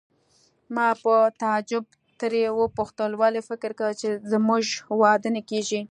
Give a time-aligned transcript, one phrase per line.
[0.75, 1.83] ما په تعجب
[2.19, 4.63] ترې وپوښتل: ولې فکر کوې چې زموږ
[5.01, 5.79] واده نه کیږي؟